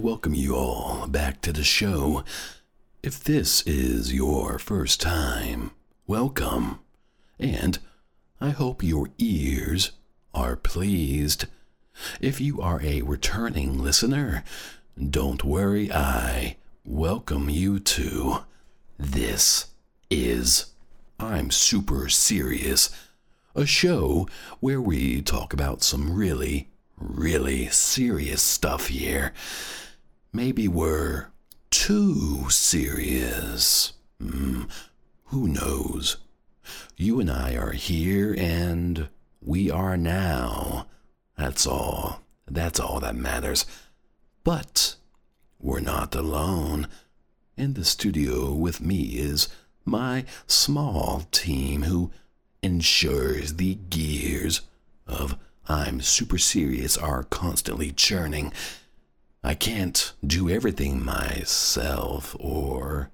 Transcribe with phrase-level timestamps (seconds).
[0.00, 2.24] welcome you all back to the show.
[3.02, 5.72] If this is your first time,
[6.06, 6.78] welcome.
[7.38, 7.78] And
[8.40, 9.92] I hope your ears
[10.32, 11.44] are pleased.
[12.18, 14.42] If you are a returning listener,
[14.98, 18.38] don't worry, I welcome you to
[18.98, 19.66] This
[20.08, 20.72] is
[21.18, 22.88] I'm Super Serious,
[23.54, 24.26] a show
[24.60, 29.34] where we talk about some really, really serious stuff here.
[30.32, 31.26] Maybe we're
[31.70, 33.92] too serious.
[34.22, 34.70] Mm,
[35.24, 36.18] who knows?
[36.96, 39.08] You and I are here and
[39.40, 40.86] we are now.
[41.36, 42.22] That's all.
[42.46, 43.66] That's all that matters.
[44.44, 44.96] But
[45.58, 46.86] we're not alone.
[47.56, 49.48] In the studio with me is
[49.84, 52.12] my small team who
[52.62, 54.60] ensures the gears
[55.06, 55.36] of
[55.68, 58.52] I'm super serious are constantly churning.
[59.42, 63.10] I can't do everything myself, or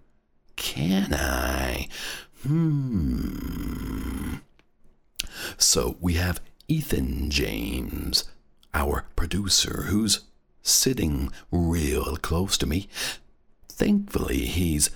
[0.56, 1.88] can I?
[2.42, 4.36] Hmm.
[5.56, 8.24] So we have Ethan James,
[8.74, 10.20] our producer, who's
[10.62, 12.88] sitting real close to me.
[13.68, 14.90] Thankfully, he's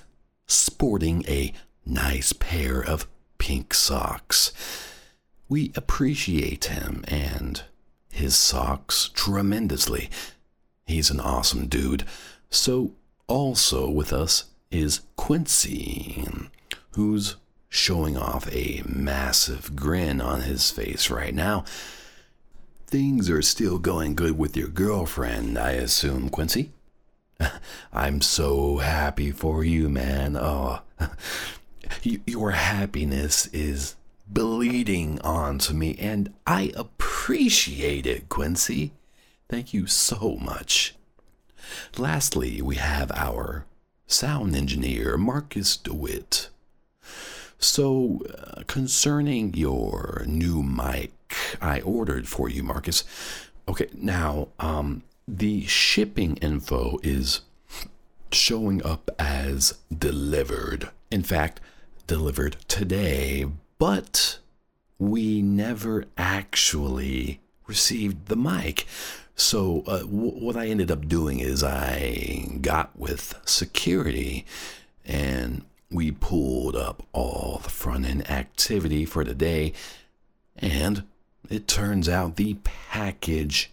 [0.47, 1.53] sporting a
[1.85, 4.51] nice pair of pink socks.
[5.47, 7.63] We appreciate him and
[8.11, 10.09] his socks tremendously.
[10.91, 12.03] He's an awesome dude.
[12.49, 12.91] So,
[13.27, 16.27] also with us is Quincy,
[16.91, 17.37] who's
[17.69, 21.63] showing off a massive grin on his face right now.
[22.87, 26.71] Things are still going good with your girlfriend, I assume, Quincy?
[27.93, 30.35] I'm so happy for you, man.
[30.35, 30.81] Oh,
[32.03, 33.95] your happiness is
[34.27, 38.91] bleeding onto me, and I appreciate it, Quincy.
[39.51, 40.95] Thank you so much.
[41.97, 43.65] Lastly, we have our
[44.07, 46.47] sound engineer, Marcus DeWitt.
[47.59, 51.11] So, uh, concerning your new mic
[51.59, 53.03] I ordered for you, Marcus.
[53.67, 57.41] Okay, now, um, the shipping info is
[58.31, 60.91] showing up as delivered.
[61.11, 61.59] In fact,
[62.07, 64.39] delivered today, but
[64.97, 68.87] we never actually received the mic.
[69.41, 74.45] So, uh, w- what I ended up doing is I got with security
[75.03, 79.73] and we pulled up all the front end activity for the day,
[80.55, 81.03] and
[81.49, 83.71] it turns out the package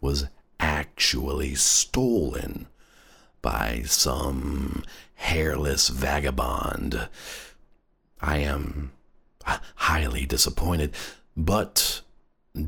[0.00, 2.66] was actually stolen
[3.42, 4.82] by some
[5.16, 7.06] hairless vagabond.
[8.20, 8.92] I am
[9.44, 10.94] highly disappointed,
[11.36, 12.00] but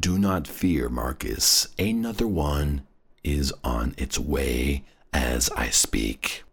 [0.00, 1.69] do not fear, Marcus.
[1.78, 2.82] Another one
[3.25, 6.44] is on its way as I speak.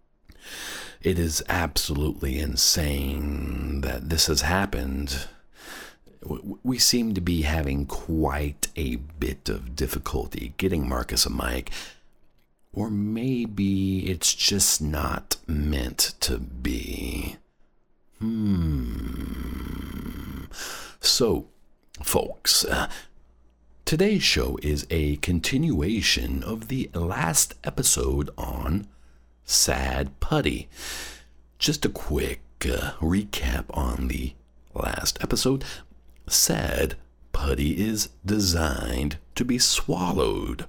[1.01, 5.27] It is absolutely insane that this has happened
[6.63, 11.71] we seem to be having quite a bit of difficulty getting Marcus a mic.
[12.73, 17.37] Or maybe it's just not meant to be.
[18.19, 19.45] Hmm.
[20.99, 21.47] So,
[22.03, 22.89] folks, uh,
[23.85, 28.87] today's show is a continuation of the last episode on
[29.43, 30.67] Sad Putty.
[31.59, 34.33] Just a quick uh, recap on the
[34.73, 35.63] last episode
[36.27, 36.95] Sad
[37.31, 40.65] putty is designed to be swallowed,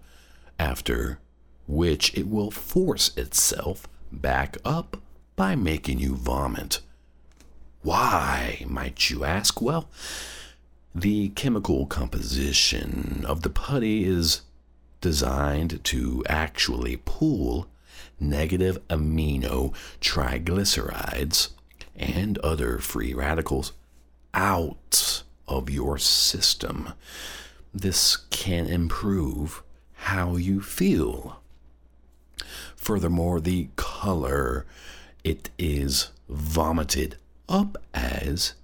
[0.59, 1.19] after
[1.67, 4.99] which it will force itself back up
[5.37, 6.81] by making you vomit.
[7.81, 9.63] Why, might you ask?
[9.63, 9.89] Well,
[10.99, 14.41] the chemical composition of the putty is
[15.03, 17.67] designed to actually pull
[18.19, 21.51] negative amino triglycerides
[21.95, 23.75] and other free radicals
[24.33, 26.95] out of your system.
[27.75, 29.63] This can improve
[29.93, 31.43] how you feel.
[32.75, 34.65] Furthermore, the color
[35.23, 37.19] it is vomited
[37.51, 38.55] up as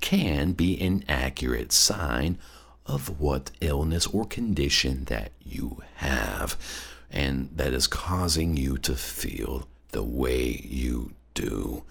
[0.00, 2.38] can be an accurate sign
[2.86, 6.56] of what illness or condition that you have
[7.10, 11.82] and that is causing you to feel the way you do.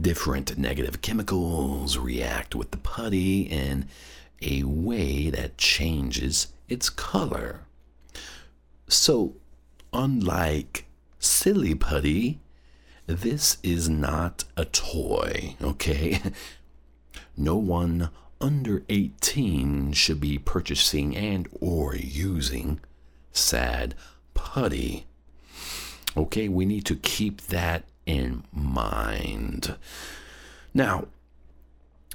[0.00, 3.86] Different negative chemicals react with the putty in
[4.42, 7.60] a way that changes its color.
[8.88, 9.34] So,
[9.92, 10.86] unlike
[11.18, 12.40] silly putty,
[13.06, 16.20] this is not a toy, okay?
[17.36, 18.10] No one
[18.40, 22.80] under 18 should be purchasing and or using
[23.32, 23.94] sad
[24.34, 25.06] putty.
[26.16, 29.76] Okay, we need to keep that in mind.
[30.72, 31.06] Now,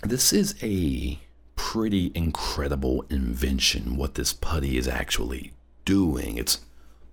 [0.04, 1.19] this is a
[1.56, 6.38] pretty incredible invention what this putty is actually doing.
[6.38, 6.60] It's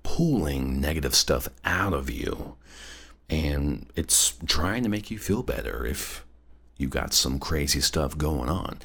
[0.03, 2.57] pulling negative stuff out of you
[3.29, 6.25] and it's trying to make you feel better if
[6.77, 8.79] you got some crazy stuff going on.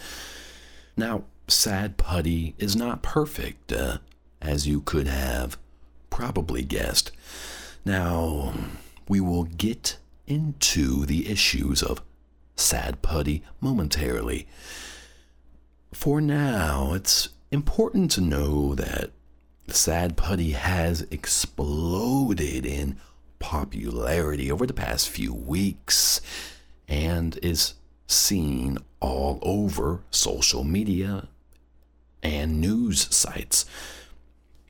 [0.95, 3.97] Now, Sad Putty is not perfect, uh,
[4.41, 5.57] as you could have
[6.09, 7.11] probably guessed.
[7.83, 8.53] Now,
[9.07, 9.97] we will get
[10.27, 12.01] into the issues of
[12.55, 14.47] Sad Putty momentarily.
[15.91, 19.11] For now, it's important to know that
[19.67, 22.97] Sad Putty has exploded in
[23.39, 26.21] popularity over the past few weeks
[26.87, 27.73] and is
[28.11, 31.27] seen all over social media
[32.21, 33.65] and news sites.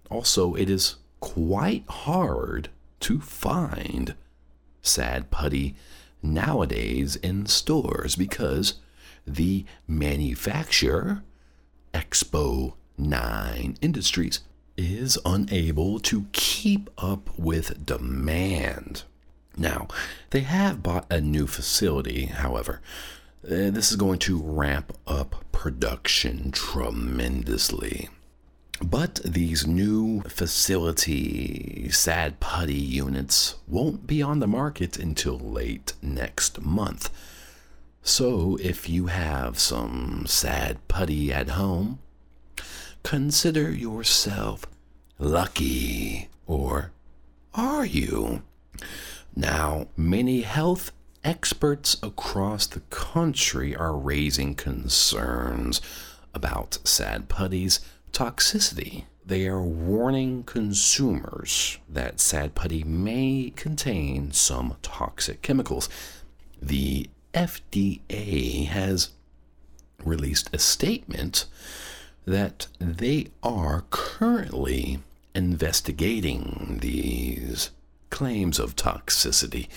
[0.10, 4.16] Also, it is quite hard to find
[4.82, 5.76] sad putty
[6.22, 8.76] nowadays in stores because
[9.26, 11.24] the manufacturer,
[11.94, 14.42] Expo 9 Industries,
[14.78, 19.04] is unable to keep up with demand.
[19.58, 19.88] Now,
[20.30, 22.82] they have bought a new facility, however.
[23.44, 28.08] Uh, this is going to ramp up production tremendously.
[28.84, 36.62] But these new facility sad putty units won't be on the market until late next
[36.62, 37.10] month.
[38.04, 42.00] So if you have some sad putty at home,
[43.04, 44.66] consider yourself
[45.20, 46.30] lucky.
[46.46, 46.92] Or
[47.54, 48.44] are you?
[49.36, 50.92] Now, many health
[51.24, 55.82] experts across the country are raising concerns
[56.34, 57.80] about sad putty's
[58.12, 59.06] toxicity.
[59.26, 65.90] They are warning consumers that sad putty may contain some toxic chemicals.
[66.62, 69.12] The FDA has
[70.04, 71.46] released a statement
[72.26, 75.00] that they are currently
[75.34, 77.72] investigating these
[78.10, 79.68] claims of toxicity.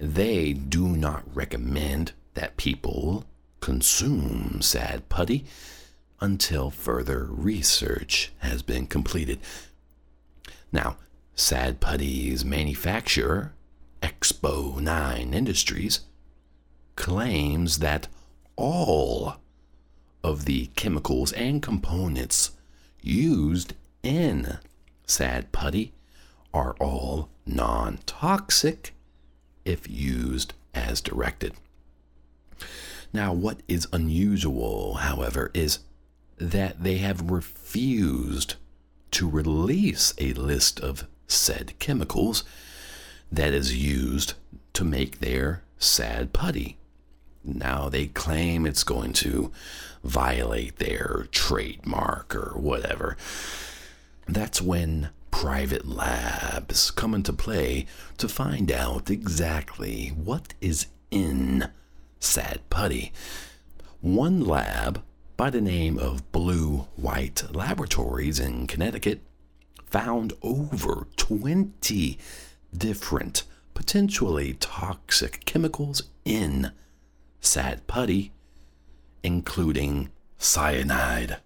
[0.00, 3.26] They do not recommend that people
[3.60, 5.44] consume sad putty
[6.22, 9.40] until further research has been completed.
[10.72, 10.96] Now,
[11.34, 13.52] sad putty's manufacturer,
[14.00, 16.00] Expo 9 Industries,
[16.96, 18.08] claims that
[18.56, 19.36] all
[20.24, 22.52] of the chemicals and components
[23.02, 24.56] used in
[25.06, 25.92] sad putty
[26.54, 28.94] are all non toxic
[29.70, 31.54] if used as directed.
[33.12, 35.80] Now, what is unusual, however, is
[36.38, 38.54] that they have refused
[39.12, 42.44] to release a list of said chemicals
[43.30, 44.34] that is used
[44.72, 46.76] to make their sad putty.
[47.44, 49.50] Now they claim it's going to
[50.04, 53.16] violate their trademark or whatever.
[54.26, 57.86] That's when private labs come into play
[58.18, 61.66] to find out exactly what is in
[62.18, 63.10] Sad Putty.
[64.02, 65.02] One lab
[65.38, 69.22] by the name of Blue White Laboratories in Connecticut
[69.86, 72.18] found over 20
[72.76, 76.70] different potentially toxic chemicals in
[77.40, 78.30] sad putty,
[79.22, 81.38] including cyanide.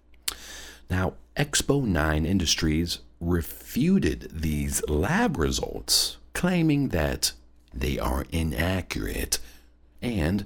[0.89, 7.31] Now, Expo 9 Industries refuted these lab results, claiming that
[7.73, 9.39] they are inaccurate
[10.01, 10.45] and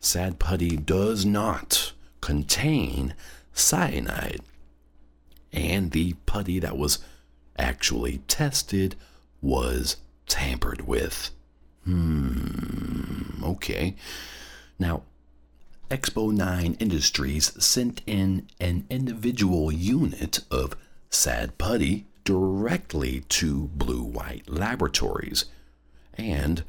[0.00, 3.14] sad putty does not contain
[3.52, 4.40] cyanide.
[5.52, 6.98] And the putty that was
[7.58, 8.96] actually tested
[9.40, 9.96] was
[10.26, 11.30] tampered with.
[11.84, 13.94] Hmm, okay.
[14.78, 15.02] Now,
[15.90, 20.76] Expo 9 Industries sent in an individual unit of
[21.10, 25.46] sad putty directly to Blue White Laboratories,
[26.14, 26.62] and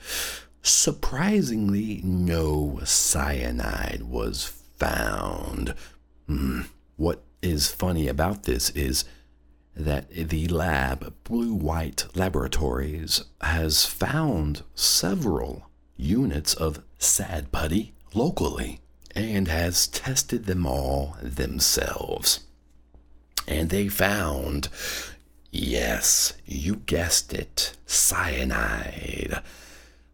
[0.61, 4.45] surprisingly, no cyanide was
[4.77, 5.73] found.
[6.27, 6.61] Hmm.
[6.95, 9.05] What is funny about this is
[9.75, 18.79] that the lab, Blue White Laboratories, has found several units of sad putty locally
[19.15, 22.41] and has tested them all themselves.
[23.49, 24.69] And they found,
[25.49, 29.41] yes, you guessed it, cyanide,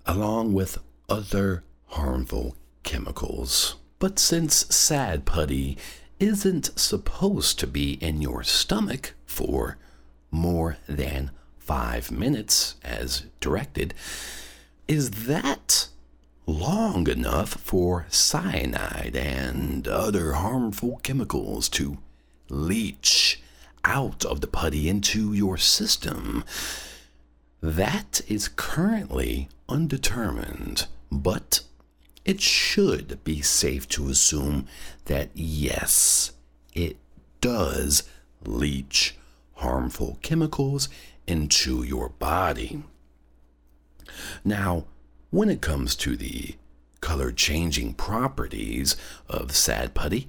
[0.05, 0.77] along with
[1.09, 3.75] other harmful chemicals.
[3.99, 5.77] But since sad putty
[6.17, 9.77] isn't supposed to be in your stomach for
[10.31, 13.93] more than five minutes as directed,
[14.87, 15.89] is that
[16.47, 21.97] long enough for cyanide and other harmful chemicals to
[22.49, 23.41] leach
[23.83, 26.43] out of the putty into your system?
[27.61, 31.61] That is currently undetermined, but
[32.23, 34.67] it should be safe to assume
[35.05, 36.31] that yes,
[36.73, 36.97] it
[37.41, 38.03] does
[38.43, 39.15] leach
[39.55, 40.89] harmful chemicals
[41.27, 42.83] into your body.
[44.43, 44.85] Now,
[45.29, 46.55] when it comes to the
[47.01, 48.95] color changing properties
[49.29, 50.27] of sad putty,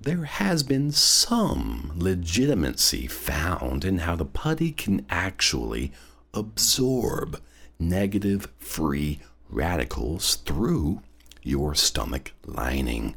[0.00, 5.92] there has been some legitimacy found in how the putty can actually
[6.32, 7.40] absorb
[7.78, 11.00] negative free radicals through
[11.42, 13.14] your stomach lining.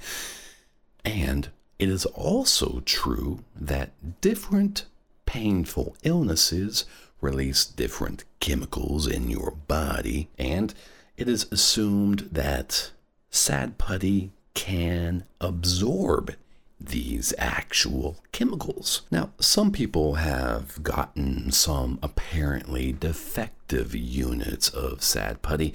[1.05, 4.85] And it is also true that different
[5.25, 6.85] painful illnesses
[7.21, 10.73] release different chemicals in your body, and
[11.17, 12.91] it is assumed that
[13.29, 16.35] sad putty can absorb
[16.87, 19.01] these actual chemicals.
[19.11, 25.73] Now, some people have gotten some apparently defective units of sad putty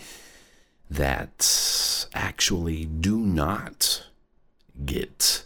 [0.91, 4.05] that actually do not
[4.85, 5.45] get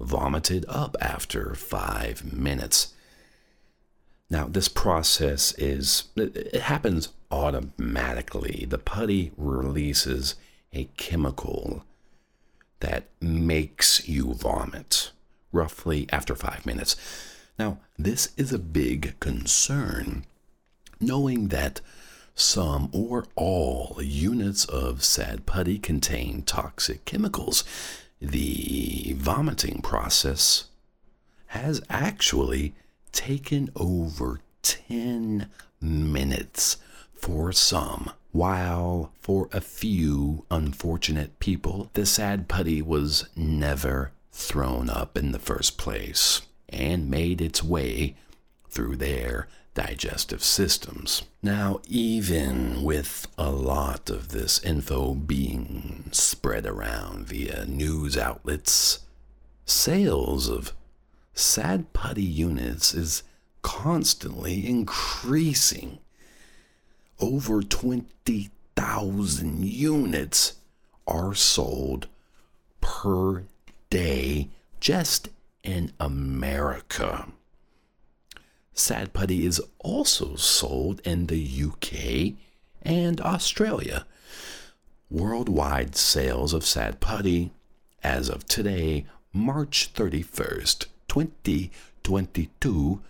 [0.00, 2.94] vomited up after five minutes.
[4.30, 8.66] Now, this process is, it happens automatically.
[8.68, 10.34] The putty releases
[10.72, 11.84] a chemical
[12.80, 15.10] that makes you vomit
[15.52, 16.96] roughly after five minutes.
[17.58, 20.24] Now, this is a big concern,
[21.00, 21.80] knowing that
[22.34, 27.64] some or all units of sad putty contain toxic chemicals.
[28.20, 30.64] The vomiting process
[31.48, 32.74] has actually
[33.10, 35.48] taken over 10
[35.80, 36.76] minutes
[37.12, 45.16] for some, while for a few unfortunate people, the sad putty was never thrown up
[45.16, 48.14] in the first place and made its way
[48.70, 51.22] through their digestive systems.
[51.42, 59.00] Now, even with a lot of this info being spread around via news outlets,
[59.64, 60.72] sales of
[61.32, 63.22] sad putty units is
[63.62, 65.98] constantly increasing.
[67.20, 70.52] Over 20,000 units
[71.06, 72.08] are sold
[72.80, 73.44] per
[73.90, 74.48] day
[74.78, 75.28] just
[75.64, 77.26] in America.
[78.72, 82.34] Sad putty is also sold in the UK
[82.82, 84.06] and Australia.
[85.10, 87.50] Worldwide sales of sad putty
[88.04, 93.02] as of today, March 31st, 2022,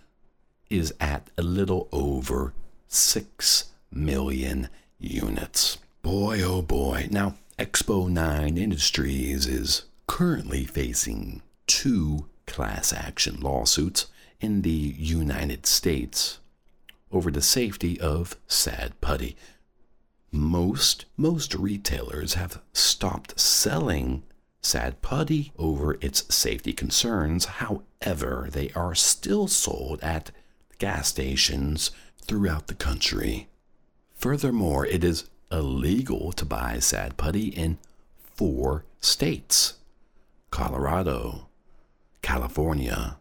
[0.70, 2.54] is at a little over
[2.86, 4.68] 6 million
[4.98, 5.78] units.
[6.02, 7.08] Boy, oh boy.
[7.10, 14.06] Now, Expo 9 Industries is currently facing two class action lawsuits
[14.40, 16.38] in the United States
[17.10, 19.36] over the safety of sad putty.
[20.30, 24.22] Most most retailers have stopped selling
[24.62, 27.46] sad putty over its safety concerns.
[27.46, 30.30] However, they are still sold at
[30.78, 31.90] gas stations
[32.20, 33.48] throughout the country.
[34.18, 37.78] Furthermore, it is illegal to buy sad putty in
[38.34, 39.74] four states
[40.50, 41.46] Colorado,
[42.20, 43.16] California,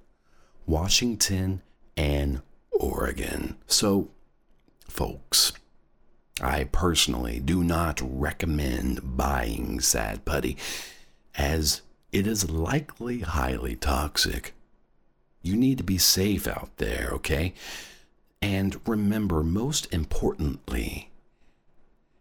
[0.66, 1.62] Washington,
[1.96, 3.58] and Oregon.
[3.68, 4.10] So,
[4.88, 5.54] folks,
[6.42, 10.58] I personally do not recommend buying sad putty
[11.36, 14.54] as it is likely highly toxic.
[15.44, 17.54] You need to be safe out there, okay?
[18.42, 21.12] And remember, most importantly,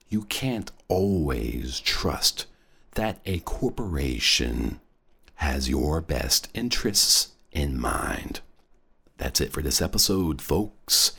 [0.09, 2.47] you can't always trust
[2.95, 4.81] that a corporation
[5.37, 8.41] has your best interests in mind.
[9.19, 11.13] That's it for this episode, folks.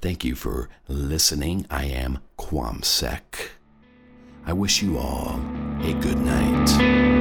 [0.00, 1.66] Thank you for listening.
[1.70, 3.50] I am Quamsec.
[4.44, 5.40] I wish you all
[5.80, 7.13] a good night.